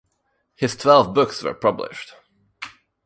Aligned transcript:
His 0.55 0.75
twelve 0.75 1.13
books 1.13 1.43
were 1.43 1.53
published. 1.53 2.15